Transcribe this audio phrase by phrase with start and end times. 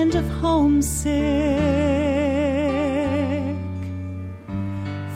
[0.00, 1.10] kind of homesick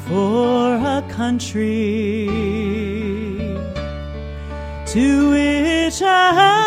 [0.06, 2.26] for a country
[4.84, 6.63] to which I've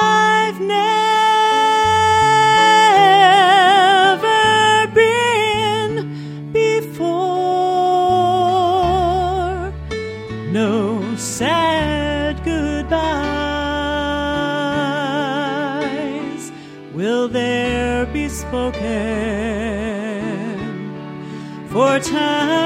[22.09, 22.56] time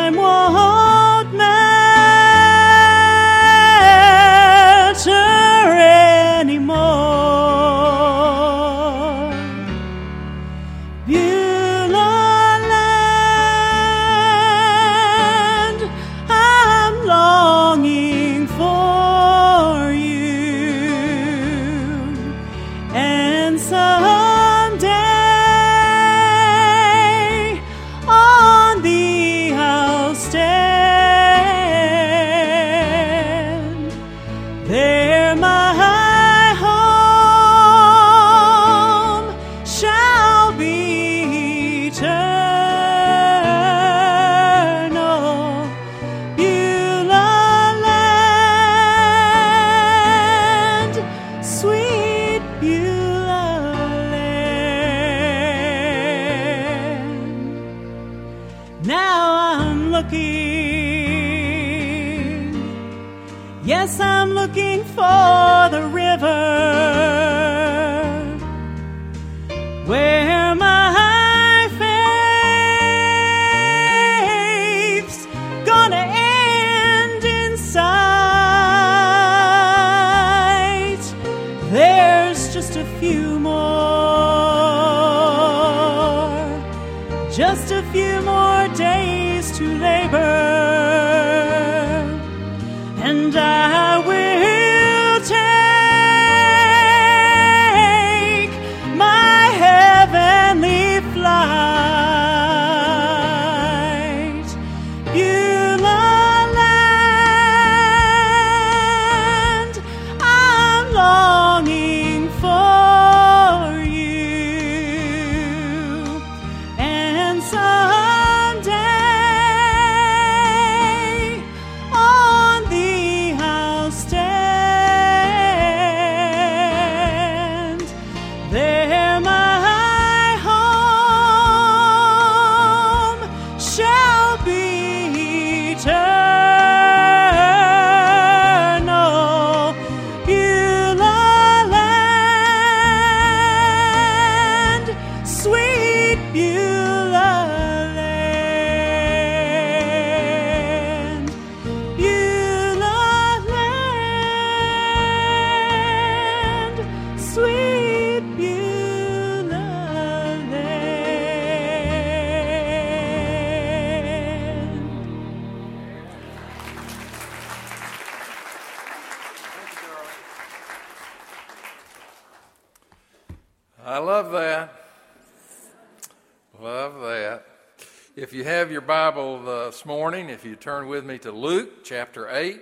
[178.31, 182.29] If you have your Bible this morning, if you turn with me to Luke chapter
[182.33, 182.61] 8,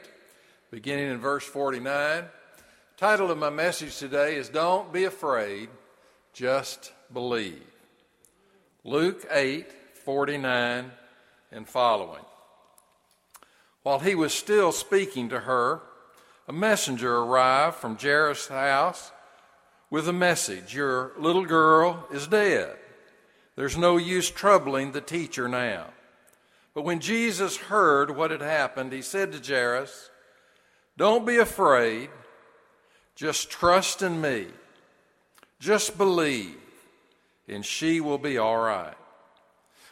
[0.72, 2.24] beginning in verse 49,
[2.98, 5.70] title of my message today is Don't Be Afraid,
[6.34, 7.62] Just Believe.
[8.84, 10.92] Luke 8, 49
[11.52, 12.26] and following.
[13.84, 15.82] While he was still speaking to her,
[16.48, 19.12] a messenger arrived from Jairus' house
[19.92, 22.76] with a message Your little girl is dead.
[23.60, 25.88] There's no use troubling the teacher now.
[26.74, 30.10] But when Jesus heard what had happened, he said to Jairus,
[30.96, 32.10] Don't be afraid,
[33.16, 34.48] just trust in me.
[35.60, 36.56] Just believe,
[37.50, 38.96] and she will be all right.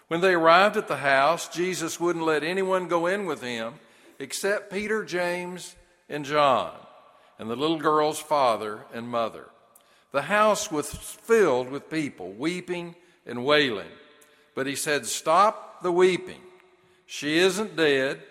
[0.07, 3.74] When they arrived at the house, Jesus wouldn't let anyone go in with him
[4.18, 5.75] except Peter, James,
[6.07, 6.71] and John,
[7.38, 9.50] and the little girl's father and mother.
[10.13, 12.95] The house was filled with people weeping
[13.27, 13.91] and wailing.
[14.56, 16.41] But he said, Stop the weeping.
[17.06, 18.21] She isn't dead,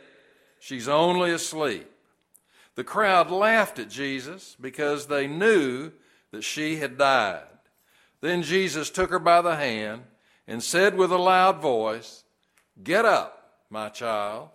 [0.59, 1.89] she's only asleep.
[2.75, 5.93] The crowd laughed at Jesus because they knew
[6.31, 7.45] that she had died.
[8.21, 10.03] Then Jesus took her by the hand
[10.47, 12.25] and said with a loud voice,
[12.83, 14.51] Get up, my child.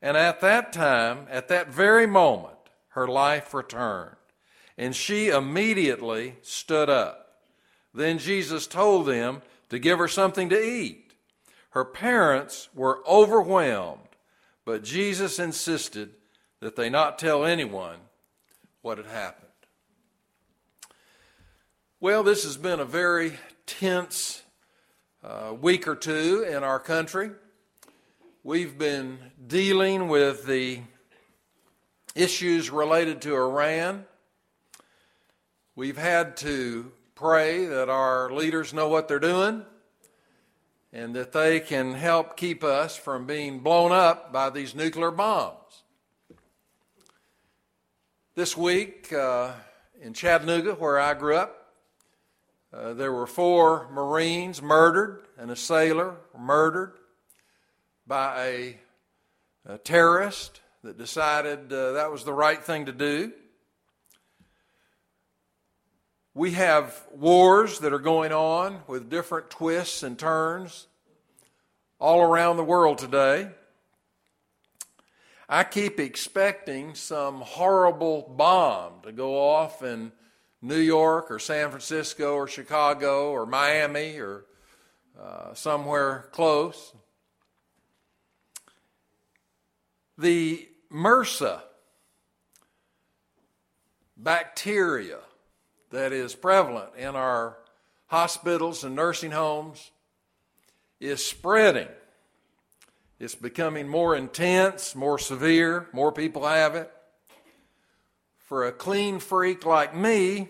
[0.00, 2.54] And at that time, at that very moment,
[2.90, 4.16] her life returned,
[4.76, 7.27] and she immediately stood up.
[7.94, 11.12] Then Jesus told them to give her something to eat.
[11.70, 14.08] Her parents were overwhelmed,
[14.64, 16.10] but Jesus insisted
[16.60, 17.98] that they not tell anyone
[18.82, 19.46] what had happened.
[22.00, 23.32] Well, this has been a very
[23.66, 24.42] tense
[25.22, 27.30] uh, week or two in our country.
[28.44, 30.80] We've been dealing with the
[32.14, 34.04] issues related to Iran.
[35.74, 39.64] We've had to pray that our leaders know what they're doing
[40.92, 45.82] and that they can help keep us from being blown up by these nuclear bombs.
[48.36, 49.50] This week uh,
[50.00, 51.74] in Chattanooga, where I grew up,
[52.72, 56.92] uh, there were four Marines murdered and a sailor murdered
[58.06, 58.78] by a,
[59.66, 63.32] a terrorist that decided uh, that was the right thing to do.
[66.38, 70.86] We have wars that are going on with different twists and turns
[71.98, 73.48] all around the world today.
[75.48, 80.12] I keep expecting some horrible bomb to go off in
[80.62, 84.44] New York or San Francisco or Chicago or Miami or
[85.20, 86.92] uh, somewhere close.
[90.16, 91.62] The MRSA
[94.16, 95.18] bacteria
[95.90, 97.58] that is prevalent in our
[98.06, 99.90] hospitals and nursing homes
[101.00, 101.88] is spreading.
[103.18, 106.92] It's becoming more intense, more severe, more people have it
[108.48, 110.48] for a clean freak like me,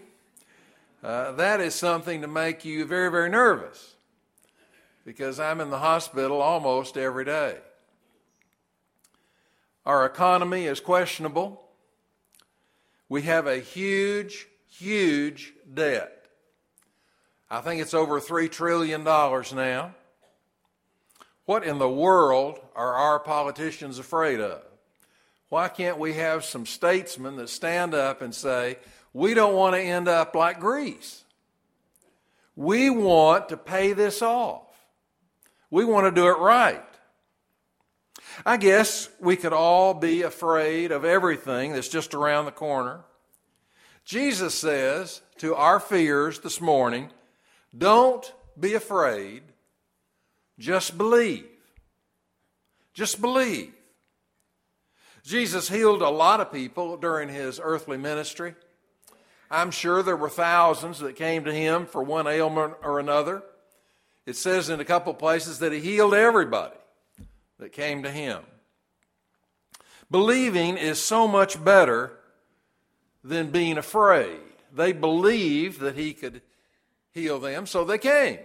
[1.02, 3.96] uh, that is something to make you very, very nervous
[5.04, 7.56] because I'm in the hospital almost every day.
[9.84, 11.60] Our economy is questionable.
[13.08, 16.26] We have a huge, huge debt.
[17.50, 19.94] I think it's over $3 trillion now.
[21.46, 24.62] What in the world are our politicians afraid of?
[25.48, 28.76] Why can't we have some statesmen that stand up and say,
[29.14, 31.24] we don't want to end up like Greece?
[32.54, 34.66] We want to pay this off.
[35.70, 36.84] We want to do it right.
[38.44, 43.00] I guess we could all be afraid of everything that's just around the corner.
[44.08, 47.10] Jesus says to our fears this morning,
[47.76, 49.42] don't be afraid,
[50.58, 51.44] just believe.
[52.94, 53.74] Just believe.
[55.24, 58.54] Jesus healed a lot of people during his earthly ministry.
[59.50, 63.42] I'm sure there were thousands that came to him for one ailment or another.
[64.24, 66.78] It says in a couple places that he healed everybody
[67.58, 68.40] that came to him.
[70.10, 72.17] Believing is so much better
[73.28, 74.40] than being afraid.
[74.74, 76.42] They believed that he could
[77.12, 78.38] heal them, so they came.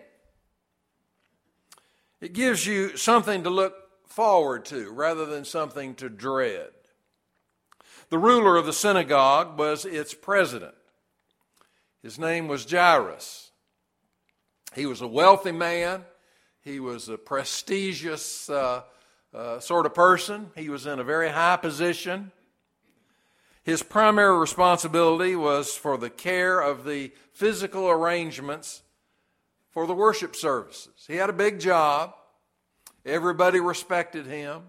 [2.20, 3.76] It gives you something to look
[4.08, 6.70] forward to rather than something to dread.
[8.10, 10.76] The ruler of the synagogue was its president.
[12.02, 13.52] His name was Jairus.
[14.76, 16.04] He was a wealthy man.
[16.62, 18.84] He was a prestigious uh,
[19.34, 20.52] uh, sort of person.
[20.56, 22.32] He was in a very high position.
[23.64, 28.84] His primary responsibility was for the care of the physical arrangements
[29.72, 31.06] for the worship services.
[31.08, 32.14] He had a big job.
[33.06, 34.64] Everybody respected him.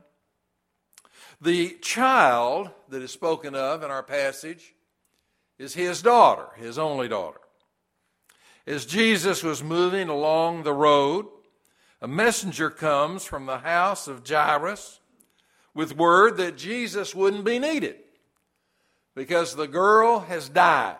[1.41, 4.75] The child that is spoken of in our passage
[5.59, 7.41] is his daughter, his only daughter.
[8.67, 11.27] As Jesus was moving along the road,
[12.01, 15.01] a messenger comes from the house of Jairus
[15.75, 17.97] with word that Jesus wouldn't be needed
[19.14, 20.97] because the girl has died.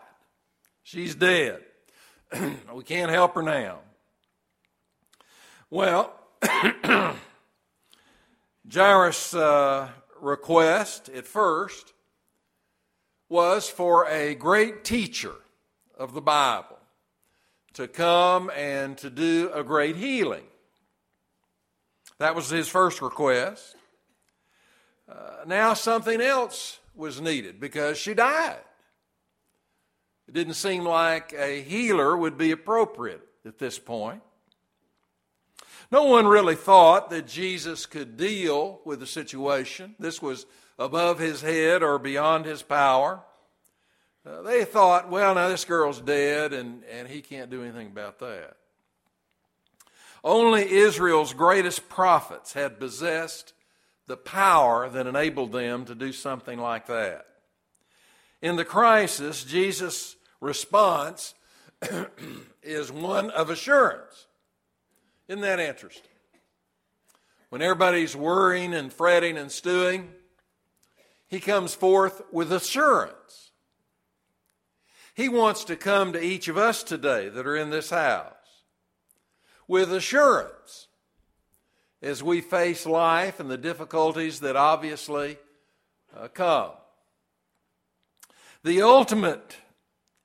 [0.83, 1.61] She's dead.
[2.75, 3.79] we can't help her now.
[5.71, 6.13] Well,
[8.73, 9.89] Jairus' uh,
[10.21, 11.93] request at first
[13.29, 15.35] was for a great teacher
[15.99, 16.79] of the Bible
[17.75, 20.45] to come and to do a great healing.
[22.19, 23.75] That was his first request.
[25.11, 28.61] Uh, now something else was needed because she died.
[30.27, 34.23] It didn't seem like a healer would be appropriate at this point.
[35.91, 39.95] No one really thought that Jesus could deal with the situation.
[39.99, 40.47] This was
[40.79, 43.23] above his head or beyond his power.
[44.27, 48.19] Uh, they thought, well, now this girl's dead and, and he can't do anything about
[48.21, 48.57] that.
[50.25, 53.53] Only Israel's greatest prophets had possessed
[54.07, 57.27] the power that enabled them to do something like that.
[58.43, 61.35] In the crisis, Jesus' response
[62.63, 64.27] is one of assurance.
[65.29, 66.11] Isn't that interesting?
[67.49, 70.11] When everybody's worrying and fretting and stewing,
[71.29, 73.53] he comes forth with assurance.
[75.15, 78.35] He wants to come to each of us today that are in this house
[79.67, 80.84] with assurance
[82.05, 85.39] as we face life and the difficulties that obviously
[86.15, 86.73] uh, come.
[88.63, 89.57] The ultimate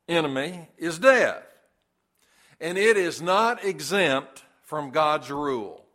[0.07, 1.43] enemy is death,
[2.59, 5.85] and it is not exempt from God's rule.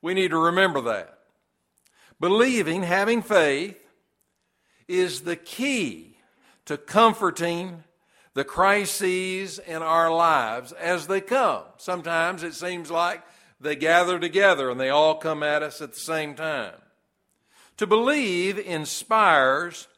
[0.00, 1.18] We need to remember that.
[2.18, 3.78] Believing, having faith,
[4.88, 6.16] is the key
[6.64, 7.84] to comforting
[8.32, 11.64] the crises in our lives as they come.
[11.76, 13.22] Sometimes it seems like
[13.62, 16.74] they gather together and they all come at us at the same time.
[17.78, 19.88] To believe inspires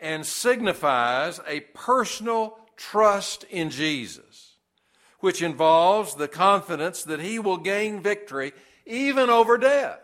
[0.00, 4.56] and signifies a personal trust in Jesus,
[5.20, 8.52] which involves the confidence that he will gain victory
[8.86, 10.00] even over death.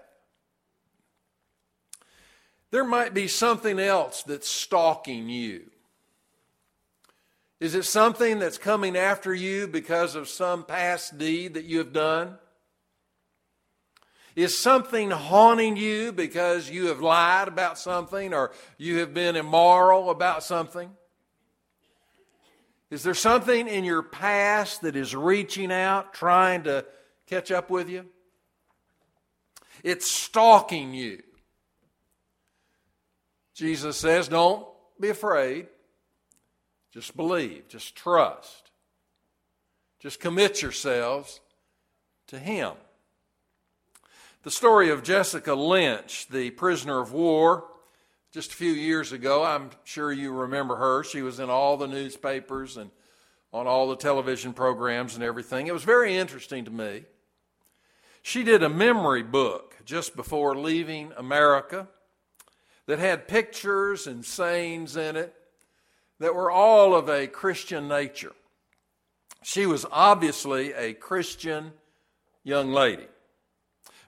[2.71, 5.71] There might be something else that's stalking you.
[7.61, 11.93] Is it something that's coming after you because of some past deed that you have
[11.93, 12.37] done?
[14.37, 20.11] Is something haunting you because you have lied about something or you have been immoral
[20.11, 20.91] about something?
[22.91, 26.85] Is there something in your past that is reaching out, trying to
[27.27, 28.07] catch up with you?
[29.83, 31.23] It's stalking you.
[33.55, 34.67] Jesus says, Don't
[35.01, 35.69] be afraid.
[36.93, 37.69] Just believe.
[37.69, 38.71] Just trust.
[40.01, 41.41] Just commit yourselves
[42.29, 42.73] to Him.
[44.45, 47.65] The story of Jessica Lynch, the prisoner of war,
[48.31, 51.03] just a few years ago, I'm sure you remember her.
[51.03, 52.91] She was in all the newspapers and
[53.55, 55.67] on all the television programs and everything.
[55.67, 57.05] It was very interesting to me.
[58.21, 61.89] She did a memory book just before leaving America
[62.85, 65.35] that had pictures and sayings in it
[66.19, 68.35] that were all of a Christian nature.
[69.43, 71.73] She was obviously a Christian
[72.43, 73.07] young lady.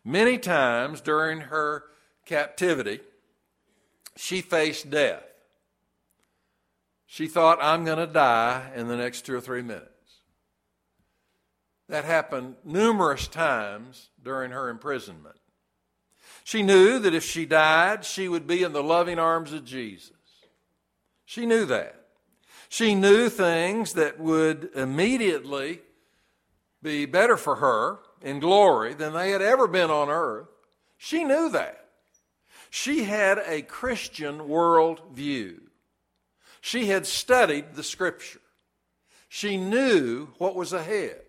[0.06, 1.82] Many times during her
[2.26, 3.00] captivity,
[4.14, 5.24] she faced death.
[7.06, 9.90] She thought, I'm going to die in the next two or three minutes.
[11.88, 15.40] That happened numerous times during her imprisonment.
[16.44, 20.12] She knew that if she died, she would be in the loving arms of Jesus.
[21.24, 22.00] She knew that.
[22.68, 25.80] She knew things that would immediately
[26.80, 30.48] be better for her in glory than they had ever been on earth.
[30.96, 31.88] She knew that.
[32.70, 35.62] She had a Christian world view.
[36.60, 38.40] She had studied the scripture.
[39.28, 41.20] She knew what was ahead.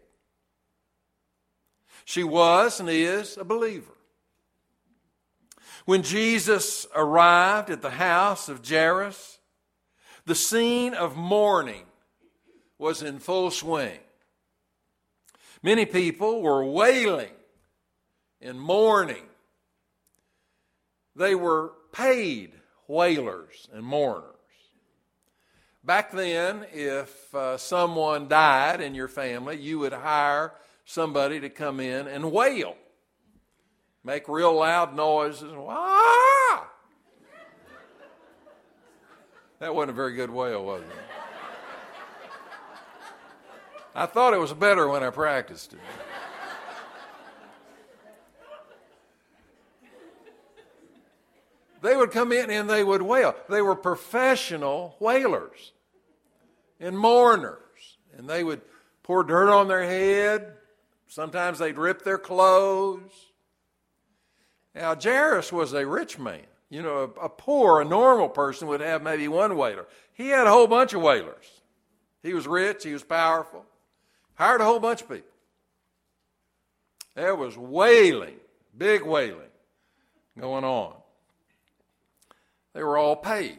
[2.06, 3.92] She was and is a believer.
[5.86, 9.40] When Jesus arrived at the house of Jairus,
[10.26, 11.86] the scene of mourning
[12.78, 14.00] was in full swing.
[15.64, 17.32] Many people were wailing
[18.42, 19.24] and mourning.
[21.16, 22.54] They were paid
[22.88, 24.34] wailers and mourners.
[25.84, 30.54] Back then, if uh, someone died in your family, you would hire
[30.86, 32.76] somebody to come in and wail,
[34.04, 35.52] make real loud noises.
[35.56, 36.68] Ah!
[39.60, 41.07] That wasn't a very good wail, was it?
[43.98, 45.80] I thought it was better when I practiced it.
[51.82, 53.34] they would come in and they would wail.
[53.50, 55.72] They were professional wailers
[56.80, 57.98] and mourners.
[58.16, 58.62] And they would
[59.02, 60.54] pour dirt on their head.
[61.08, 63.12] Sometimes they'd rip their clothes.
[64.76, 66.46] Now, Jairus was a rich man.
[66.70, 69.88] You know, a, a poor, a normal person would have maybe one wailer.
[70.14, 71.62] He had a whole bunch of wailers.
[72.22, 73.66] He was rich, he was powerful.
[74.38, 75.30] Hired a whole bunch of people.
[77.16, 78.36] There was wailing,
[78.78, 79.50] big wailing
[80.40, 80.94] going on.
[82.74, 83.58] They were all paid.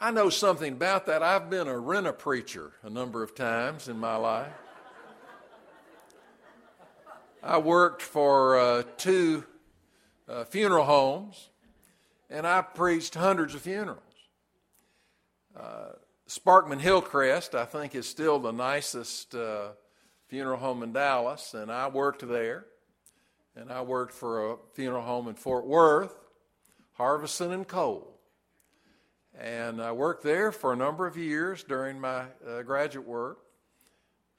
[0.00, 1.24] I know something about that.
[1.24, 4.52] I've been a rent a preacher a number of times in my life.
[7.42, 9.44] I worked for uh, two
[10.28, 11.48] uh, funeral homes,
[12.28, 13.98] and I preached hundreds of funerals.
[15.58, 15.94] Uh,
[16.30, 19.70] Sparkman Hillcrest, I think, is still the nicest uh,
[20.28, 22.66] funeral home in Dallas, and I worked there.
[23.56, 26.14] And I worked for a funeral home in Fort Worth,
[26.96, 28.16] Harveson and Cole.
[29.36, 33.38] And I worked there for a number of years during my uh, graduate work.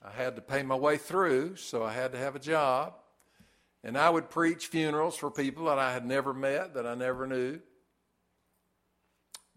[0.02, 2.94] I had to pay my way through, so I had to have a job.
[3.84, 7.28] And I would preach funerals for people that I had never met, that I never
[7.28, 7.60] knew.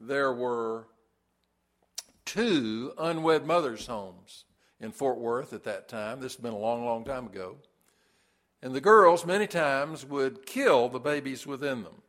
[0.00, 0.88] There were
[2.34, 4.44] two unwed mothers' homes
[4.80, 6.20] in Fort Worth at that time.
[6.20, 7.58] This has been a long, long time ago.
[8.60, 12.02] And the girls, many times, would kill the babies within them.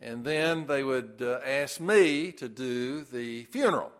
[0.00, 3.92] And then they would uh, ask me to do the funeral.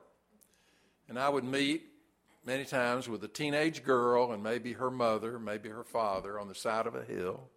[1.07, 1.85] And I would meet
[2.47, 6.55] many times with a teenage girl and maybe her mother, maybe her father on the
[6.55, 7.51] side of a hill.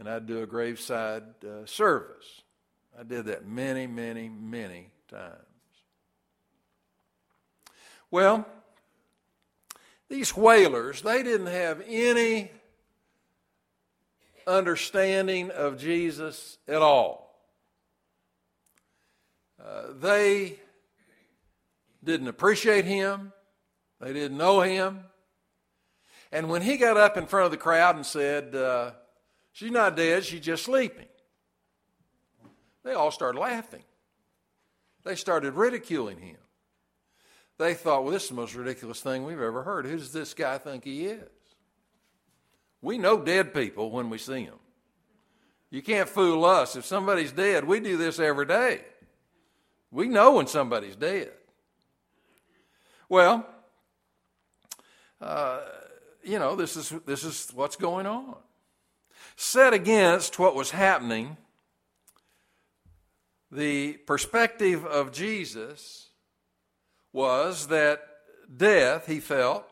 [0.00, 2.42] And I'd do a graveside uh, service.
[2.98, 5.49] I did that many, many, many times.
[8.10, 8.46] Well,
[10.08, 12.50] these wailers, they didn't have any
[14.46, 17.38] understanding of Jesus at all.
[19.62, 20.58] Uh, they
[22.02, 23.32] didn't appreciate him.
[24.00, 25.04] They didn't know him.
[26.32, 28.92] And when he got up in front of the crowd and said, uh,
[29.52, 31.08] She's not dead, she's just sleeping,
[32.84, 33.84] they all started laughing.
[35.04, 36.36] They started ridiculing him.
[37.60, 39.84] They thought, Well, this is the most ridiculous thing we've ever heard.
[39.84, 41.28] Who does this guy think he is?
[42.80, 44.58] We know dead people when we see them.
[45.68, 46.74] You can't fool us.
[46.74, 48.80] If somebody's dead, we do this every day.
[49.90, 51.32] We know when somebody's dead.
[53.10, 53.46] Well,
[55.20, 55.60] uh,
[56.24, 58.36] you know, this is, this is what's going on.
[59.36, 61.36] Set against what was happening,
[63.52, 66.09] the perspective of Jesus
[67.12, 68.02] was that
[68.54, 69.64] death, he felt,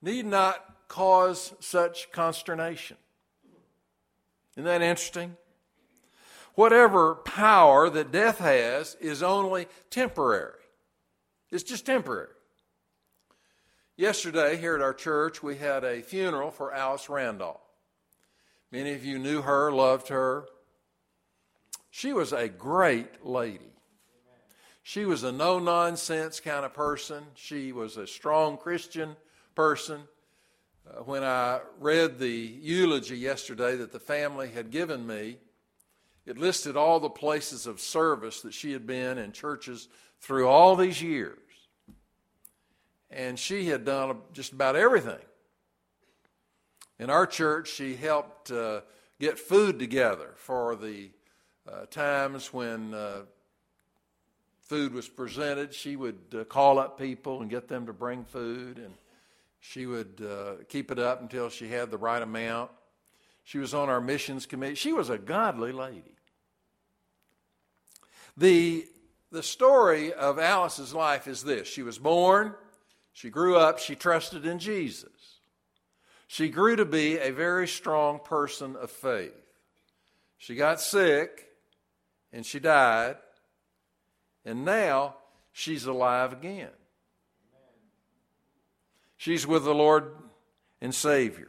[0.00, 2.96] need not cause such consternation.
[4.52, 5.36] Isn't that interesting?
[6.54, 10.52] Whatever power that death has is only temporary.
[11.50, 12.28] It's just temporary.
[13.96, 17.60] Yesterday, here at our church, we had a funeral for Alice Randolph.
[18.70, 20.46] Many of you knew her, loved her.
[21.90, 23.73] She was a great lady.
[24.86, 27.24] She was a no nonsense kind of person.
[27.36, 29.16] She was a strong Christian
[29.54, 30.02] person.
[30.86, 35.38] Uh, when I read the eulogy yesterday that the family had given me,
[36.26, 39.88] it listed all the places of service that she had been in churches
[40.20, 41.38] through all these years.
[43.10, 45.24] And she had done just about everything.
[46.98, 48.82] In our church, she helped uh,
[49.18, 51.08] get food together for the
[51.66, 53.22] uh, times when uh,
[54.64, 55.74] food was presented.
[55.74, 58.78] She would uh, call up people and get them to bring food.
[58.78, 58.94] And
[59.60, 62.70] she would uh, keep it up until she had the right amount.
[63.44, 64.74] She was on our missions committee.
[64.74, 66.14] She was a godly lady.
[68.36, 68.86] The,
[69.30, 72.54] the story of Alice's life is this she was born,
[73.12, 75.10] she grew up, she trusted in Jesus.
[76.26, 79.32] She grew to be a very strong person of faith.
[80.36, 81.48] She got sick
[82.32, 83.16] and she died,
[84.44, 85.16] and now
[85.52, 86.70] she's alive again.
[89.16, 90.16] She's with the Lord
[90.80, 91.48] and Savior.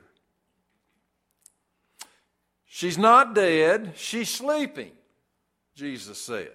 [2.66, 4.92] She's not dead, she's sleeping,
[5.76, 6.52] Jesus said.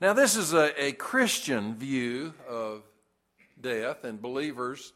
[0.00, 2.82] Now, this is a, a Christian view of
[3.60, 4.92] death, and believers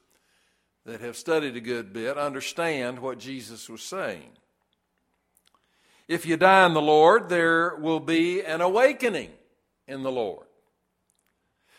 [0.87, 4.31] that have studied a good bit understand what Jesus was saying.
[6.09, 9.31] If you die in the Lord, there will be an awakening
[9.87, 10.47] in the Lord.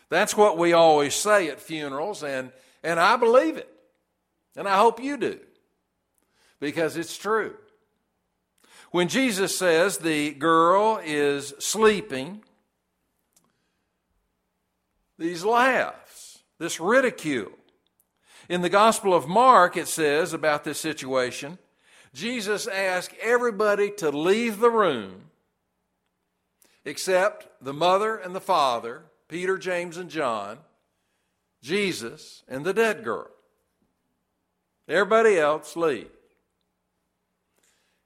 [0.08, 3.68] That's what we always say at funerals, and and I believe it.
[4.56, 5.40] And I hope you do.
[6.60, 7.56] Because it's true.
[8.90, 12.42] When Jesus says the girl is sleeping,
[15.18, 17.52] these laughs, this ridicule.
[18.48, 21.58] In the Gospel of Mark, it says about this situation
[22.14, 25.25] Jesus asked everybody to leave the room
[26.86, 30.58] except the mother and the father, Peter, James, and John,
[31.60, 33.28] Jesus, and the dead girl.
[34.88, 36.08] Everybody else leave.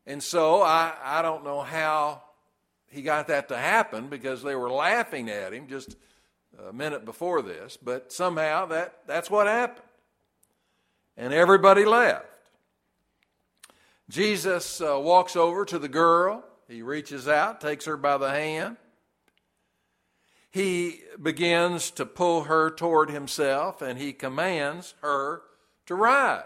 [0.07, 2.23] And so I, I don't know how
[2.89, 5.97] he got that to happen because they were laughing at him just
[6.67, 9.87] a minute before this, but somehow that, that's what happened.
[11.19, 12.25] And everybody left.
[14.09, 16.43] Jesus uh, walks over to the girl.
[16.71, 18.77] He reaches out, takes her by the hand
[20.51, 25.43] he begins to pull her toward himself and he commands her
[25.87, 26.45] to rise.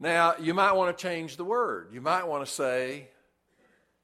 [0.00, 1.88] Now, you might want to change the word.
[1.92, 3.08] You might want to say,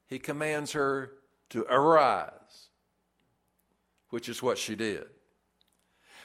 [0.07, 1.13] he commands her
[1.49, 2.69] to arise,
[4.09, 5.05] which is what she did.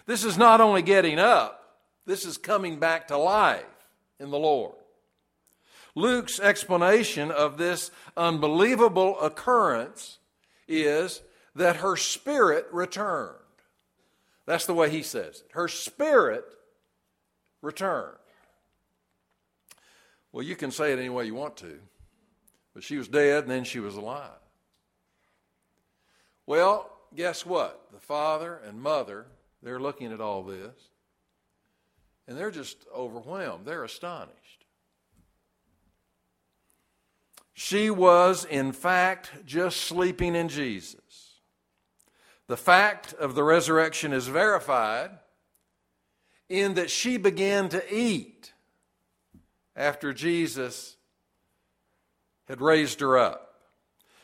[0.07, 3.65] This is not only getting up, this is coming back to life
[4.19, 4.75] in the Lord.
[6.01, 10.19] Luke's explanation of this unbelievable occurrence
[10.67, 11.23] is
[11.55, 13.37] that her spirit returned.
[14.47, 15.53] That's the way he says it.
[15.53, 16.45] Her spirit
[17.63, 18.17] returned.
[20.33, 21.79] Well, you can say it any way you want to,
[22.73, 24.31] but she was dead and then she was alive.
[26.47, 27.81] Well, guess what?
[27.93, 29.27] The father and mother,
[29.63, 30.75] they're looking at all this,
[32.27, 33.67] and they're just overwhelmed.
[33.67, 34.40] They're astonished.
[37.63, 41.41] She was, in fact, just sleeping in Jesus.
[42.47, 45.11] The fact of the resurrection is verified
[46.49, 48.55] in that she began to eat
[49.77, 50.97] after Jesus
[52.49, 53.61] had raised her up.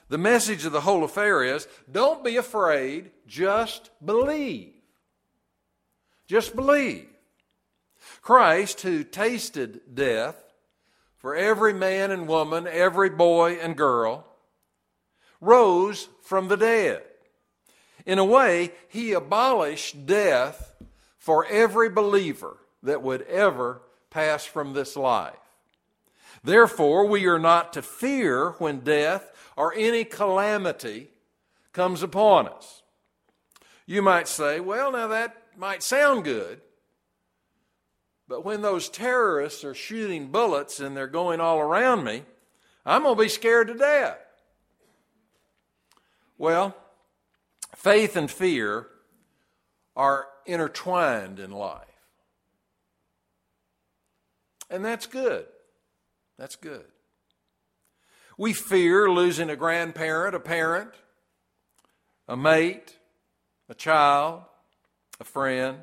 [0.09, 4.73] The message of the whole affair is don't be afraid, just believe.
[6.27, 7.07] Just believe.
[8.23, 10.46] Christ, who tasted death
[11.19, 14.27] for every man and woman, every boy and girl,
[15.41, 17.03] rose from the dead.
[18.05, 20.75] In a way, he abolished death
[21.19, 25.35] for every believer that would ever pass from this life.
[26.45, 31.11] Therefore, we are not to fear when death or any calamity
[31.73, 32.83] comes upon us.
[33.87, 36.61] You might say, well, now that might sound good,
[38.29, 42.23] but when those terrorists are shooting bullets and they're going all around me,
[42.85, 44.19] I'm going to be scared to death.
[46.39, 46.77] Well,
[47.75, 48.89] faith and fear
[49.95, 51.83] are intertwined in life.
[54.69, 55.47] And that's good.
[56.39, 56.85] That's good.
[58.37, 60.91] We fear losing a grandparent, a parent,
[62.29, 62.97] a mate,
[63.69, 64.43] a child,
[65.19, 65.79] a friend.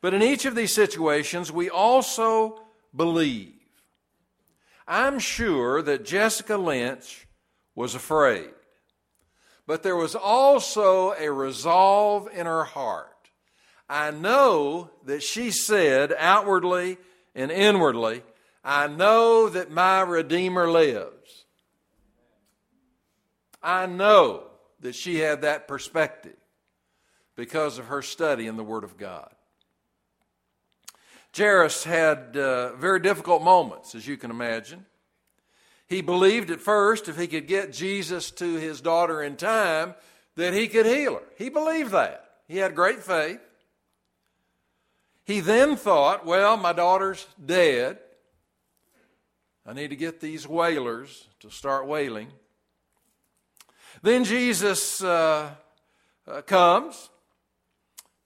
[0.00, 2.62] But in each of these situations, we also
[2.94, 3.54] believe.
[4.86, 7.26] I'm sure that Jessica Lynch
[7.74, 8.50] was afraid,
[9.66, 13.06] but there was also a resolve in her heart.
[13.88, 16.98] I know that she said outwardly
[17.34, 18.22] and inwardly,
[18.64, 21.44] I know that my Redeemer lives.
[23.62, 24.44] I know
[24.80, 26.36] that she had that perspective
[27.36, 29.30] because of her study in the Word of God.
[31.36, 34.84] Jairus had uh, very difficult moments, as you can imagine.
[35.86, 39.94] He believed at first if he could get Jesus to his daughter in time,
[40.36, 41.22] that he could heal her.
[41.36, 42.24] He believed that.
[42.46, 43.40] He had great faith.
[45.24, 47.98] He then thought, well, my daughter's dead.
[49.66, 52.32] I need to get these wailers to start wailing.
[54.02, 55.50] Then Jesus uh,
[56.26, 57.10] uh, comes,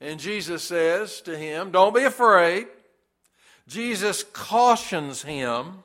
[0.00, 2.66] and Jesus says to him, Don't be afraid.
[3.66, 5.82] Jesus cautions him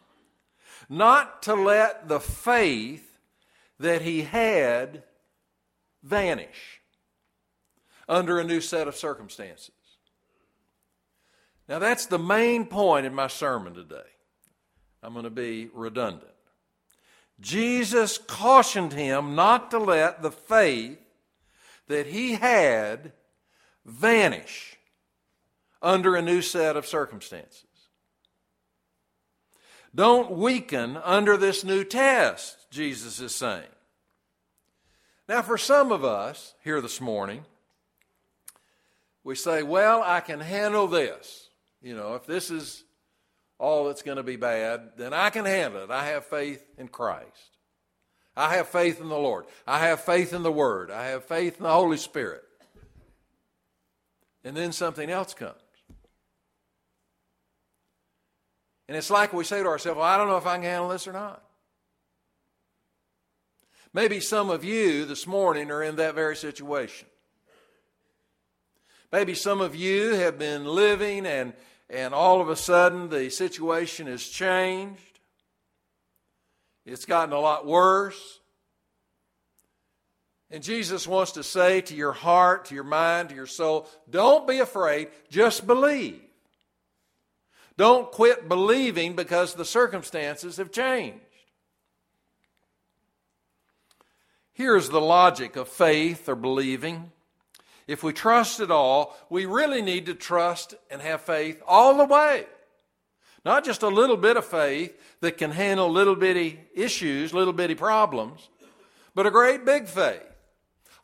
[0.90, 3.18] not to let the faith
[3.80, 5.04] that he had
[6.04, 6.82] vanish
[8.08, 9.72] under a new set of circumstances.
[11.68, 14.02] Now, that's the main point in my sermon today.
[15.04, 16.32] I'm going to be redundant.
[17.40, 21.00] Jesus cautioned him not to let the faith
[21.88, 23.14] that he had
[23.86, 24.78] vanish
[25.82, 27.66] under a new set of circumstances.
[29.94, 33.64] Don't weaken under this new test, Jesus is saying.
[35.28, 37.46] Now, for some of us here this morning,
[39.24, 41.50] we say, well, I can handle this.
[41.82, 42.84] You know, if this is
[43.58, 45.92] all that's going to be bad, then I can handle it.
[45.92, 47.58] I have faith in Christ.
[48.36, 49.46] I have faith in the Lord.
[49.68, 50.92] I have faith in the Word.
[50.92, 52.44] I have faith in the Holy Spirit.
[54.44, 55.60] And then something else comes.
[58.90, 60.90] And it's like we say to ourselves, well, I don't know if I can handle
[60.90, 61.44] this or not.
[63.94, 67.08] Maybe some of you this morning are in that very situation.
[69.12, 71.54] Maybe some of you have been living and
[71.88, 75.20] and all of a sudden the situation has changed.
[76.84, 78.40] It's gotten a lot worse.
[80.50, 84.48] And Jesus wants to say to your heart, to your mind, to your soul, don't
[84.48, 86.22] be afraid, just believe.
[87.80, 91.24] Don't quit believing because the circumstances have changed.
[94.52, 97.14] Here's the logic of faith or believing.
[97.88, 102.04] If we trust at all, we really need to trust and have faith all the
[102.04, 102.48] way.
[103.46, 107.76] Not just a little bit of faith that can handle little bitty issues, little bitty
[107.76, 108.50] problems,
[109.16, 110.20] but a great big faith,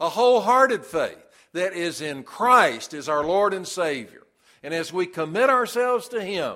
[0.02, 4.24] a wholehearted faith that is in Christ as our Lord and Savior.
[4.62, 6.56] And as we commit ourselves to Him,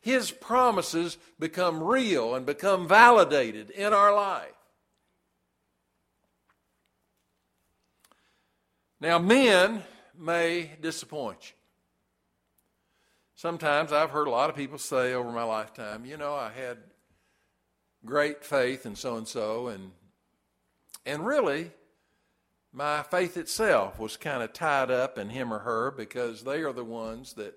[0.00, 4.54] His promises become real and become validated in our life.
[9.00, 9.82] Now, men
[10.18, 11.56] may disappoint you.
[13.34, 16.76] Sometimes I've heard a lot of people say over my lifetime, you know, I had
[18.04, 19.92] great faith in so and so, and
[21.06, 21.70] and really,
[22.72, 26.74] my faith itself was kind of tied up in him or her because they are
[26.74, 27.54] the ones that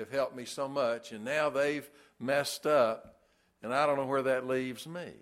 [0.00, 3.20] have helped me so much, and now they've messed up,
[3.62, 5.12] and I don't know where that leaves me.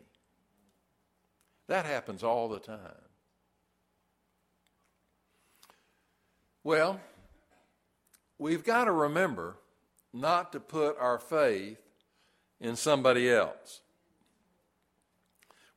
[1.69, 2.79] That happens all the time.
[6.65, 7.01] Well,
[8.39, 9.57] we've got to remember
[10.13, 11.79] not to put our faith
[12.61, 13.81] in somebody else.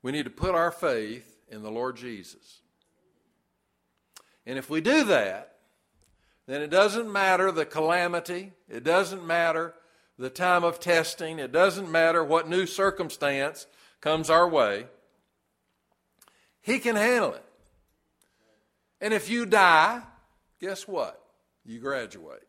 [0.02, 2.62] We need to put our faith in the Lord Jesus.
[4.46, 5.58] And if we do that,
[6.52, 9.74] then it doesn't matter the calamity, it doesn't matter
[10.18, 13.68] the time of testing, it doesn't matter what new circumstance
[14.02, 14.86] comes our way.
[16.62, 17.46] He can handle it.
[19.00, 20.02] And if you die,
[20.60, 21.22] guess what?
[21.66, 22.44] You graduate.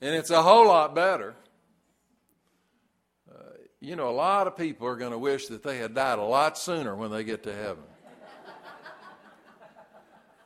[0.00, 1.34] And it's a whole lot better.
[3.30, 3.38] Uh,
[3.80, 6.24] you know, a lot of people are going to wish that they had died a
[6.24, 7.84] lot sooner when they get to heaven.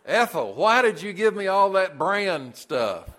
[0.07, 3.11] Ethel, why did you give me all that brand stuff?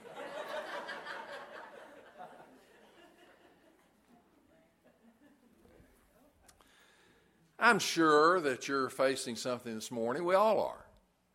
[7.59, 10.23] I'm sure that you're facing something this morning.
[10.23, 10.85] We all are.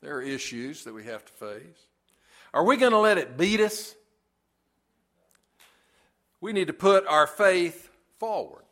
[0.01, 1.87] There are issues that we have to face.
[2.55, 3.95] Are we going to let it beat us?
[6.41, 8.65] We need to put our faith forward.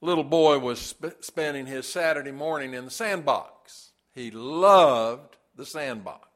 [0.00, 3.89] Little boy was sp- spending his Saturday morning in the sandbox.
[4.12, 6.28] He loved the sandbox.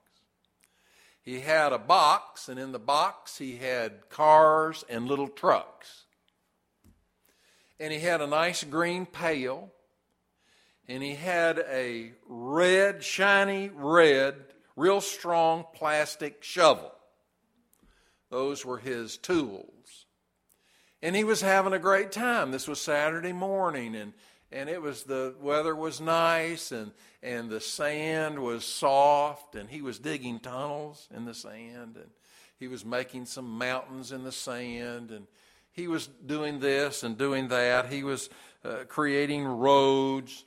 [1.23, 6.05] He had a box, and in the box he had cars and little trucks.
[7.81, 9.73] And he had a nice green pail,
[10.87, 14.35] and he had a red, shiny red,
[14.77, 16.93] real strong plastic shovel.
[18.31, 20.07] Those were his tools.
[21.03, 22.51] And he was having a great time.
[22.51, 24.13] This was Saturday morning, and,
[24.55, 29.83] and it was the weather was nice, and, and the sand was soft, and he
[29.83, 32.11] was digging tunnels in the sand, and
[32.61, 35.27] he was making some mountains in the sand, and
[35.73, 37.93] he was doing this and doing that.
[37.93, 38.31] He was
[38.65, 40.45] uh, creating roads.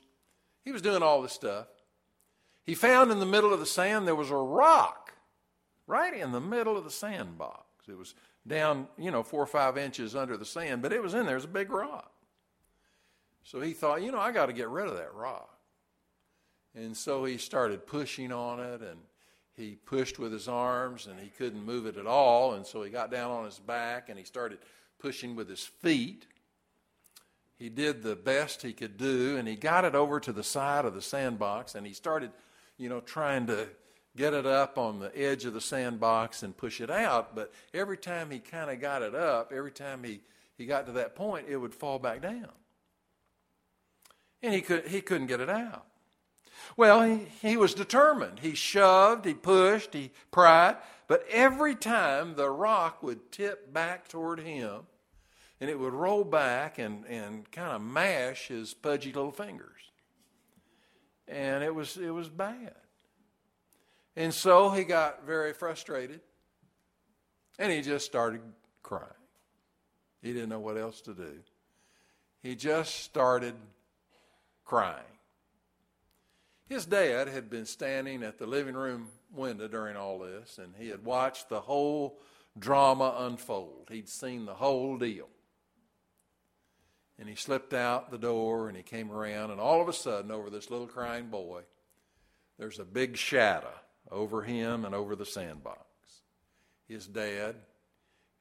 [0.64, 1.66] He was doing all this stuff.
[2.64, 5.12] He found in the middle of the sand there was a rock,
[5.86, 7.62] right in the middle of the sandbox.
[7.86, 8.14] It was
[8.46, 11.34] down, you know, four or five inches under the sand, but it was in there.
[11.34, 12.10] It was a big rock.
[13.48, 15.58] So he thought, you know, I got to get rid of that rock.
[16.74, 19.00] And so he started pushing on it, and
[19.56, 22.54] he pushed with his arms, and he couldn't move it at all.
[22.54, 24.58] And so he got down on his back, and he started
[24.98, 26.26] pushing with his feet
[27.58, 30.84] he did the best he could do, and he got it over to the side
[30.84, 32.30] of the sandbox, and he started,
[32.76, 33.68] you know, trying to
[34.16, 37.34] get it up on the edge of the sandbox and push it out.
[37.34, 40.20] But every time he kind of got it up, every time he,
[40.56, 42.48] he got to that point, it would fall back down.
[44.42, 45.86] And he, could, he couldn't get it out.
[46.76, 48.40] Well, he, he was determined.
[48.40, 54.40] He shoved, he pushed, he pried, but every time the rock would tip back toward
[54.40, 54.82] him,
[55.60, 59.80] and it would roll back and, and kind of mash his pudgy little fingers.
[61.26, 62.74] And it was, it was bad.
[64.16, 66.20] And so he got very frustrated
[67.58, 68.40] and he just started
[68.82, 69.04] crying.
[70.22, 71.34] He didn't know what else to do.
[72.42, 73.54] He just started
[74.68, 75.02] crying.
[76.68, 80.88] His dad had been standing at the living room window during all this, and he
[80.88, 82.20] had watched the whole
[82.56, 83.88] drama unfold.
[83.90, 85.28] He'd seen the whole deal
[87.18, 90.30] and he slipped out the door and he came around, and all of a sudden,
[90.30, 91.62] over this little crying boy,
[92.58, 93.72] there's a big shadow
[94.10, 95.82] over him and over the sandbox.
[96.88, 97.56] His dad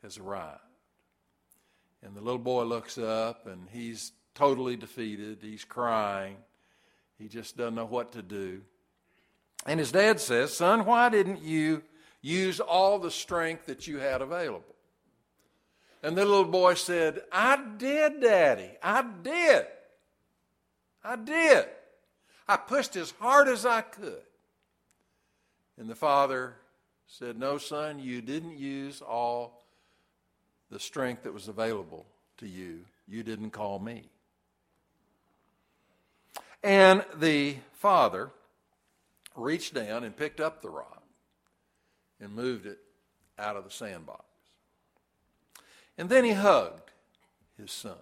[0.04, 0.62] has arrived.
[2.04, 5.40] And the little boy looks up and he's totally defeated.
[5.42, 6.38] He's crying.
[7.18, 8.62] He just doesn't know what to do.
[9.66, 11.82] And his dad says, Son, why didn't you
[12.22, 14.76] use all the strength that you had available?
[16.04, 18.70] And the little boy said, I did, Daddy.
[18.84, 19.66] I did.
[21.04, 21.66] I did.
[22.48, 24.22] I pushed as hard as I could.
[25.80, 26.54] And the father
[27.08, 29.64] said, No, son, you didn't use all
[30.70, 32.06] the strength that was available
[32.38, 32.82] to you.
[33.08, 34.10] You didn't call me.
[36.68, 38.30] And the father
[39.38, 41.02] reached down and picked up the rock
[42.20, 42.80] and moved it
[43.40, 44.26] out of the sandbox.
[45.98, 46.92] And then he hugged
[47.58, 47.96] his son.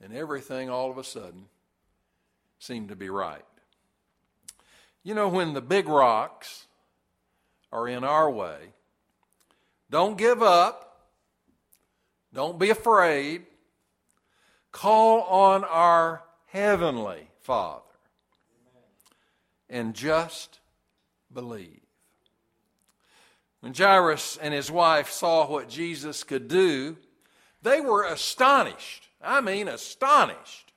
[0.00, 1.46] And everything all of a sudden
[2.60, 3.42] seemed to be right.
[5.02, 6.66] You know, when the big rocks
[7.72, 8.68] are in our way,
[9.90, 11.08] don't give up.
[12.32, 13.46] Don't be afraid.
[14.70, 16.22] Call on our
[16.52, 17.80] Heavenly Father
[19.70, 20.60] and just
[21.32, 21.80] believe.
[23.60, 26.98] When Jairus and his wife saw what Jesus could do,
[27.62, 29.08] they were astonished.
[29.22, 30.74] I mean, astonished.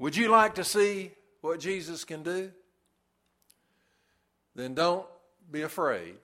[0.00, 2.50] Would you like to see what Jesus can do?
[4.56, 5.06] Then don't
[5.48, 6.16] be afraid.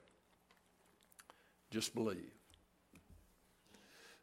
[1.69, 2.33] Just believe.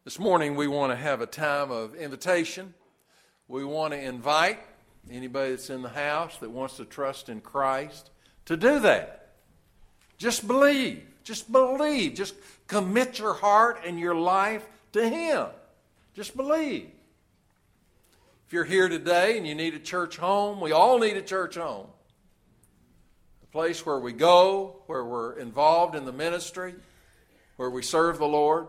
[0.05, 2.75] This morning, we want to have a time of invitation.
[3.49, 4.61] We want to invite
[5.11, 8.11] anybody that's in the house that wants to trust in Christ
[8.45, 9.31] to do that.
[10.19, 11.03] Just believe.
[11.25, 12.15] Just believe.
[12.15, 12.35] Just
[12.67, 15.47] commit your heart and your life to Him.
[16.15, 16.91] Just believe.
[18.47, 21.57] If you're here today and you need a church home, we all need a church
[21.57, 21.87] home.
[23.43, 26.75] A place where we go, where we're involved in the ministry,
[27.57, 28.69] where we serve the Lord.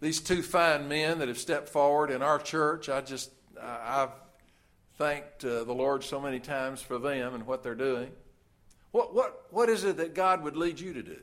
[0.00, 3.30] These two fine men that have stepped forward in our church, I just,
[3.62, 4.10] I've
[4.98, 8.10] thanked uh, the Lord so many times for them and what they're doing.
[8.90, 11.18] What, what, what is it that God would lead you to do?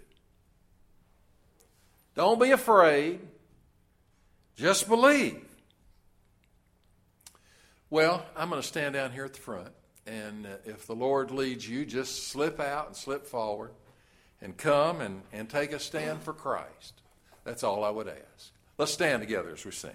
[2.15, 3.19] Don't be afraid.
[4.55, 5.41] Just believe.
[7.89, 9.69] Well, I'm going to stand down here at the front,
[10.05, 13.71] and uh, if the Lord leads you, just slip out and slip forward
[14.41, 17.01] and come and, and take a stand for Christ.
[17.43, 18.51] That's all I would ask.
[18.77, 19.91] Let's stand together as we sing.